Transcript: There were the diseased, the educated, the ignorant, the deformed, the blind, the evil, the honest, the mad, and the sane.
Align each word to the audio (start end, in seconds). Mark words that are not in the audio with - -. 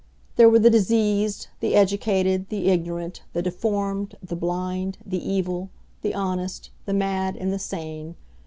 There 0.35 0.49
were 0.49 0.57
the 0.57 0.71
diseased, 0.71 1.49
the 1.59 1.75
educated, 1.75 2.49
the 2.49 2.69
ignorant, 2.69 3.21
the 3.33 3.43
deformed, 3.43 4.17
the 4.23 4.35
blind, 4.35 4.97
the 5.05 5.23
evil, 5.23 5.69
the 6.01 6.15
honest, 6.15 6.71
the 6.87 6.93
mad, 6.95 7.37
and 7.37 7.53
the 7.53 7.59
sane. 7.59 8.15